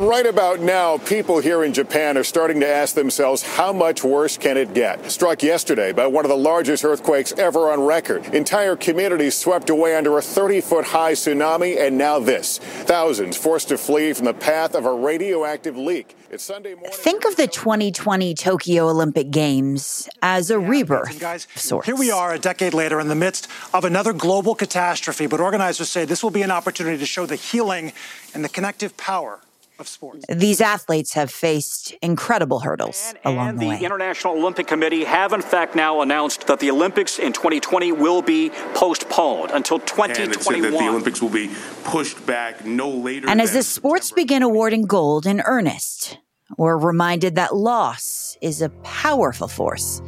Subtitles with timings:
[0.00, 4.38] Right about now, people here in Japan are starting to ask themselves how much worse
[4.38, 5.10] can it get?
[5.10, 8.24] Struck yesterday by one of the largest earthquakes ever on record.
[8.34, 12.56] Entire communities swept away under a 30 foot high tsunami, and now this.
[12.86, 16.16] Thousands forced to flee from the path of a radioactive leak.
[16.30, 16.92] It's Sunday morning.
[16.94, 21.20] Think of the 2020 Tokyo Olympic Games as a yeah, rebirth.
[21.20, 21.46] Guys,
[21.84, 25.90] here we are a decade later in the midst of another global catastrophe, but organizers
[25.90, 27.92] say this will be an opportunity to show the healing
[28.32, 29.40] and the connective power
[29.80, 30.24] of sports.
[30.28, 33.78] These athletes have faced incredible hurdles and, along the, the way.
[33.78, 38.22] The International Olympic Committee have, in fact, now announced that the Olympics in 2020 will
[38.22, 40.64] be postponed until 2021.
[40.64, 41.50] And that the Olympics will be
[41.84, 43.28] pushed back no later.
[43.28, 44.22] And as the sports September.
[44.22, 46.18] begin awarding gold in earnest,
[46.56, 50.02] we're reminded that loss is a powerful force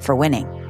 [0.00, 0.65] for winning.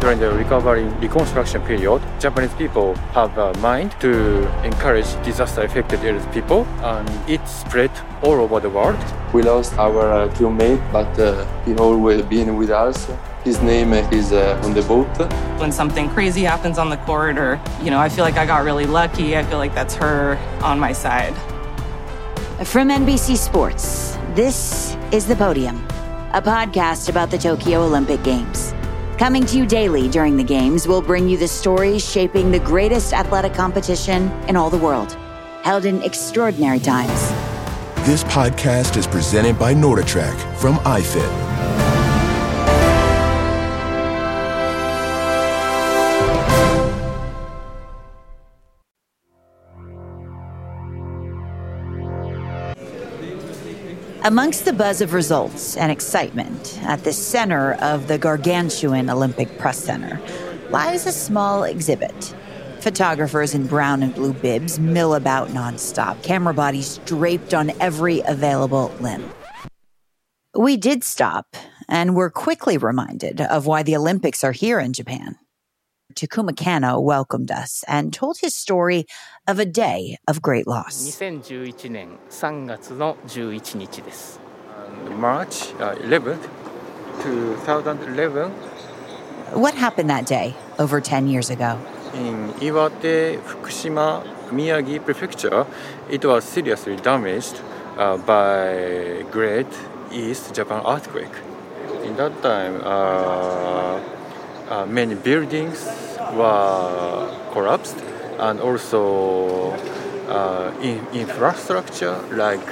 [0.00, 6.64] During the recovery reconstruction period, Japanese people have a mind to encourage disaster-affected areas people,
[6.82, 7.90] and it spread
[8.22, 8.96] all over the world.
[9.34, 13.10] We lost our uh, teammate, but uh, he always been with us.
[13.42, 15.08] His name is uh, on the boat.
[15.58, 18.62] When something crazy happens on the court, or you know, I feel like I got
[18.62, 19.36] really lucky.
[19.36, 21.34] I feel like that's her on my side.
[22.64, 25.84] From NBC Sports, this is The Podium,
[26.34, 28.74] a podcast about the Tokyo Olympic Games.
[29.18, 33.12] Coming to you daily during the games, we'll bring you the stories shaping the greatest
[33.12, 35.14] athletic competition in all the world,
[35.64, 37.28] held in extraordinary times.
[38.06, 41.47] This podcast is presented by NordicTrack from iFit.
[54.24, 59.78] Amongst the buzz of results and excitement, at the center of the gargantuan Olympic Press
[59.78, 60.20] Center
[60.70, 62.34] lies a small exhibit.
[62.80, 68.92] Photographers in brown and blue bibs mill about nonstop, camera bodies draped on every available
[69.00, 69.30] limb.
[70.52, 71.56] We did stop
[71.88, 75.36] and were quickly reminded of why the Olympics are here in Japan.
[76.15, 79.05] Takuma Kano welcomed us and told his story
[79.47, 81.01] of a day of great loss.
[81.19, 84.39] 2011年3月の11日です。
[85.19, 86.39] March uh, 11th,
[87.23, 88.51] 2011.
[89.53, 91.77] What happened that day over 10 years ago?
[92.13, 95.65] In Iwate, Fukushima, Miyagi Prefecture,
[96.09, 97.61] it was seriously damaged
[97.97, 99.67] uh, by Great
[100.11, 101.35] East Japan earthquake.
[102.03, 103.99] In that time, uh,
[104.68, 105.84] uh, many buildings
[106.34, 107.96] were collapsed
[108.38, 109.72] and also
[110.28, 112.68] uh, in infrastructure like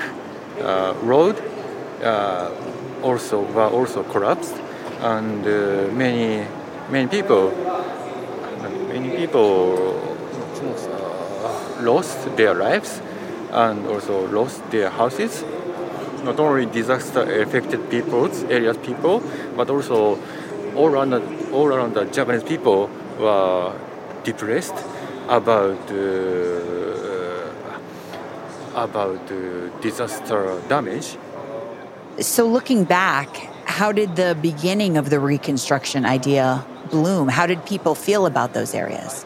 [0.61, 1.37] uh, road
[2.03, 2.51] uh,
[3.03, 4.55] also were also collapsed
[5.01, 6.47] and uh, many
[6.91, 7.51] many people
[8.89, 10.01] many people
[10.63, 13.01] uh, lost their lives
[13.53, 15.45] and also lost their houses.
[16.25, 19.23] Not only disaster affected peoples areas people
[19.57, 20.19] but also
[20.77, 23.73] all around the, all around the Japanese people were
[24.25, 24.75] depressed
[25.29, 25.97] about uh,
[28.75, 31.17] about uh, disaster damage.
[32.21, 33.29] So, looking back,
[33.65, 37.29] how did the beginning of the reconstruction idea bloom?
[37.29, 39.25] How did people feel about those areas?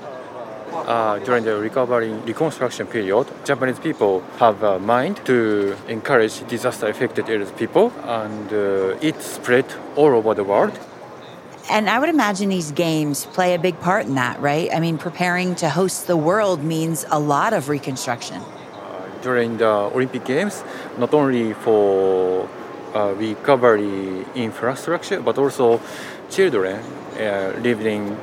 [0.72, 7.28] Uh, during the recovery reconstruction period, Japanese people have a mind to encourage disaster affected
[7.28, 9.66] areas people, and uh, it spread
[9.96, 10.78] all over the world.
[11.70, 14.68] And I would imagine these games play a big part in that, right?
[14.74, 18.42] I mean, preparing to host the world means a lot of reconstruction.
[18.42, 20.64] Uh, during the Olympic Games,
[20.98, 22.48] not only for
[22.92, 25.80] uh, recovery infrastructure, but also
[26.28, 26.80] children
[27.20, 28.16] uh, living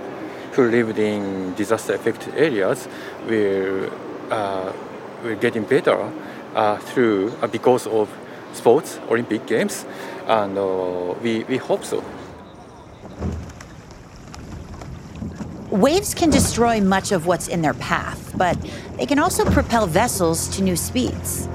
[0.51, 2.87] who lived in disaster affected areas
[3.29, 3.89] will
[4.29, 4.73] uh,
[5.23, 6.11] will getting better
[6.53, 8.09] uh, through uh, because of
[8.53, 9.85] sports Olympic Games,
[10.27, 12.03] and uh, we we hope so.
[15.71, 18.57] Waves can destroy much of what's in their path, but
[18.95, 21.47] they can also propel vessels to new speeds.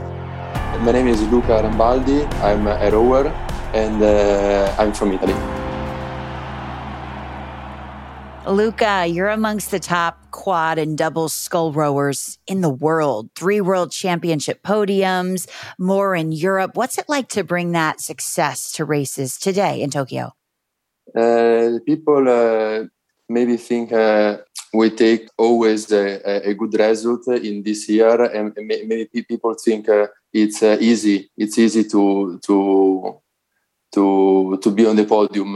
[0.81, 2.31] My name is Luca Rambaldi.
[2.43, 3.29] I'm a rower
[3.73, 5.33] and uh, I'm from Italy.
[8.47, 13.31] Luca, you're amongst the top quad and double scull rowers in the world.
[13.35, 15.49] Three world championship podiums,
[15.79, 16.73] more in Europe.
[16.75, 20.33] What's it like to bring that success to races today in Tokyo?
[21.17, 22.85] Uh, people uh,
[23.33, 24.39] maybe think uh,
[24.73, 30.07] we take always a, a, good result in this year, and maybe people think uh,
[30.33, 31.31] it's uh, easy.
[31.37, 33.21] It's easy to to
[33.95, 35.53] to to be on the podium,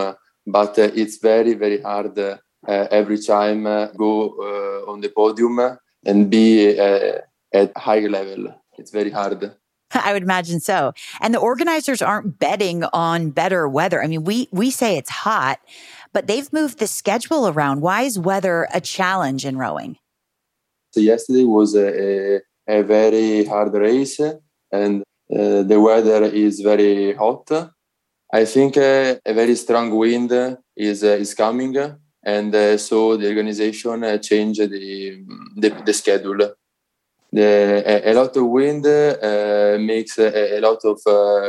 [0.47, 2.37] but uh, it's very very hard uh,
[2.67, 3.65] every time
[3.97, 8.55] go uh, on the podium and be at high level.
[8.79, 9.57] It's very hard.
[9.93, 10.93] I would imagine so.
[11.21, 14.03] And the organizers aren't betting on better weather.
[14.03, 15.61] I mean, we we say it's hot,
[16.13, 17.81] but they've moved the schedule around.
[17.81, 19.97] Why is weather a challenge in rowing?
[20.93, 24.19] So yesterday was a, a, a very hard race,
[24.73, 27.51] and uh, the weather is very hot.
[28.33, 30.33] I think uh, a very strong wind
[30.77, 31.77] is uh, is coming,
[32.25, 35.23] and uh, so the organization uh, changed the,
[35.57, 36.39] the, the schedule.
[37.33, 41.01] The, a, a, lot of wind uh, makes a, a, lot of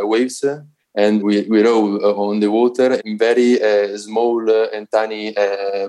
[0.07, 0.43] waves,
[0.97, 5.33] and we, we row uh, on the water in very uh, small uh, and tiny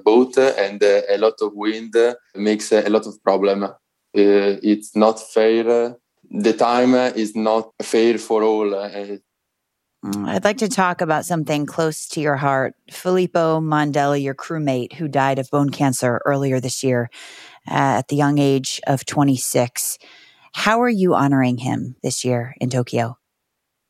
[0.05, 1.94] boat, and a lot of wind
[2.37, 3.66] makes a lot of problem.
[4.14, 5.96] it's not fair
[6.31, 8.75] the time is not fair for all.
[8.75, 9.16] Uh,
[10.05, 12.75] I'd like to talk about something close to your heart.
[12.90, 17.11] Filippo Mondelli, your crewmate, who died of bone cancer earlier this year
[17.69, 19.99] uh, at the young age of 26.
[20.52, 23.19] How are you honoring him this year in Tokyo?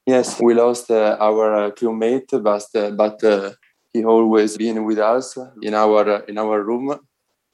[0.08, 3.50] Yes, we lost uh, our uh, crewmate, but, uh, but uh,
[3.92, 6.98] he always been with us in our in our room.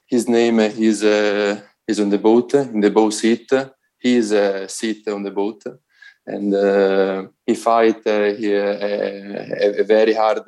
[0.07, 3.51] His name is is on the boat in the boat seat
[3.99, 5.63] his uh, seat on the boat
[6.25, 10.47] and uh, he fight uh, he, a, a, very hard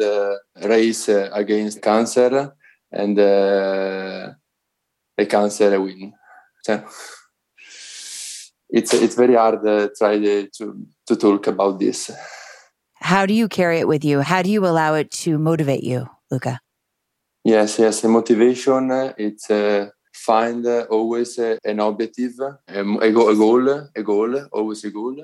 [0.63, 2.53] race against cancer
[2.89, 4.35] and the
[5.27, 6.13] cancer win.
[6.63, 6.85] So
[8.69, 9.61] it's it's very hard
[9.97, 12.11] try to to talk about this.
[12.99, 14.21] How do you carry it with you?
[14.21, 16.59] How do you allow it to motivate you, Luca?
[17.43, 18.01] Yes, yes.
[18.01, 18.91] The motivation.
[18.91, 22.33] Uh, it's uh, find uh, always uh, an objective,
[22.67, 25.23] um, a goal, a goal, always a goal,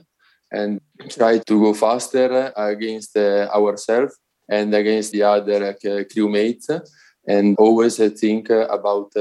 [0.51, 6.69] and try to go faster against ourselves and against the other crewmates,
[7.27, 9.11] and always think about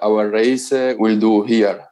[0.00, 1.86] our race we'll do here.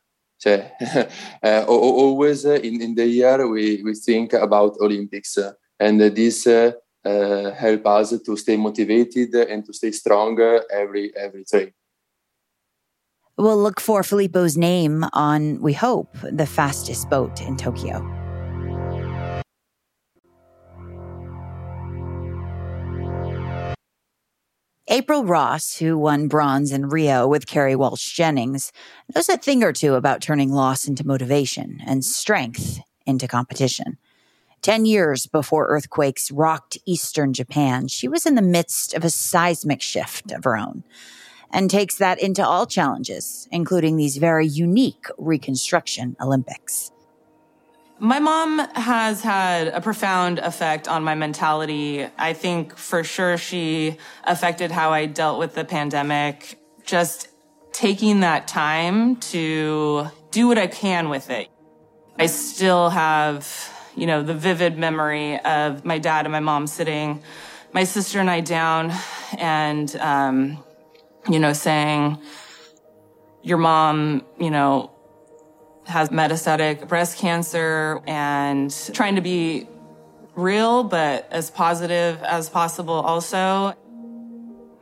[0.47, 5.39] Uh, always in, in the year we, we think about Olympics,
[5.79, 6.73] and this uh,
[7.05, 11.45] help us to stay motivated and to stay stronger every every.
[13.37, 18.24] We'll look for Filippo's name on, we hope, the fastest boat in Tokyo.
[24.89, 28.71] April Ross, who won bronze in Rio with Kerri Walsh Jennings,
[29.15, 33.97] knows a thing or two about turning loss into motivation and strength into competition.
[34.61, 39.81] Ten years before earthquakes rocked eastern Japan, she was in the midst of a seismic
[39.81, 40.85] shift of her own
[41.51, 46.91] and takes that into all challenges, including these very unique reconstruction Olympics.
[47.99, 52.07] My mom has had a profound effect on my mentality.
[52.19, 56.59] I think for sure she affected how I dealt with the pandemic.
[56.85, 57.29] Just
[57.73, 61.49] taking that time to do what I can with it.
[62.19, 67.23] I still have, you know, the vivid memory of my dad and my mom sitting,
[67.73, 68.93] my sister and I down
[69.39, 70.63] and, um,
[71.29, 72.19] you know, saying
[73.43, 74.94] your mom, you know,
[75.87, 79.69] has metastatic breast cancer and trying to be
[80.35, 83.75] real, but as positive as possible also.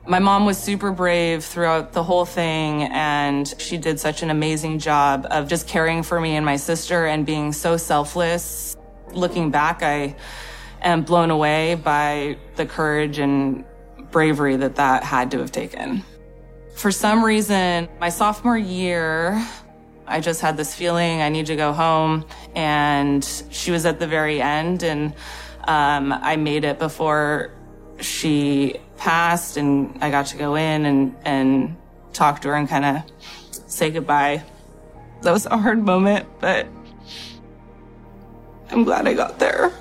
[0.07, 4.81] My mom was super brave throughout the whole thing, and she did such an amazing
[4.81, 8.77] job of just caring for me and my sister and being so selfless.
[9.13, 10.17] Looking back, I
[10.81, 13.65] am blown away by the courage and
[14.11, 16.03] bravery that that had to have taken.
[16.75, 19.47] For some reason, my sophomore year,
[20.07, 22.25] I just had this feeling I need to go home.
[22.55, 25.15] And she was at the very end, and
[25.65, 27.53] um, I made it before
[28.01, 31.77] she passed, and I got to go in and, and
[32.13, 33.03] talk to her and kind of
[33.49, 34.43] say goodbye.
[35.23, 36.67] That was a hard moment, but
[38.71, 39.73] I'm glad I got there.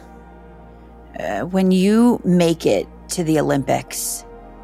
[1.20, 4.24] Uh, when you make it to the Olympics,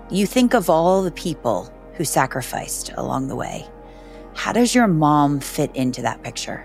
[0.09, 3.67] you think of all the people who sacrificed along the way.
[4.37, 6.63] How does your mom fit into that picture?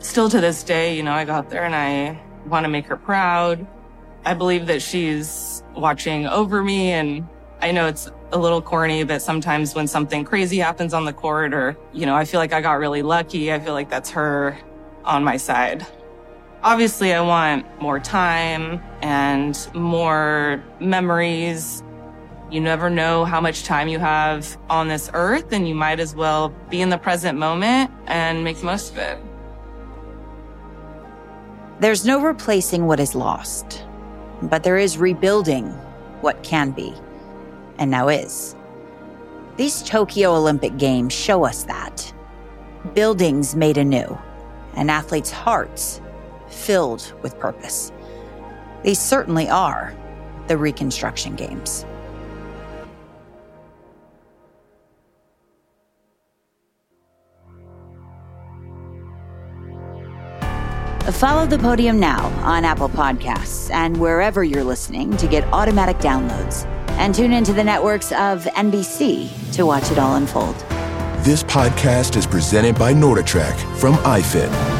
[0.00, 2.96] Still to this day, you know, I got there and I want to make her
[2.96, 3.64] proud.
[4.24, 7.28] I believe that she's watching over me and
[7.60, 11.54] I know it's a little corny, but sometimes when something crazy happens on the court
[11.54, 13.52] or, you know, I feel like I got really lucky.
[13.52, 14.58] I feel like that's her
[15.04, 15.86] on my side.
[16.64, 21.84] Obviously, I want more time and more memories
[22.50, 26.14] you never know how much time you have on this earth, and you might as
[26.14, 29.18] well be in the present moment and make the most of it.
[31.80, 33.86] There's no replacing what is lost,
[34.42, 35.68] but there is rebuilding
[36.20, 36.94] what can be
[37.78, 38.54] and now is.
[39.56, 42.12] These Tokyo Olympic Games show us that.
[42.94, 44.18] Buildings made anew,
[44.74, 46.00] and athletes' hearts
[46.48, 47.92] filled with purpose.
[48.82, 49.94] These certainly are
[50.46, 51.84] the Reconstruction Games.
[61.12, 66.64] Follow the podium now on Apple Podcasts and wherever you're listening to get automatic downloads.
[66.98, 70.56] And tune into the networks of NBC to watch it all unfold.
[71.24, 74.79] This podcast is presented by NordicTrack from iFit.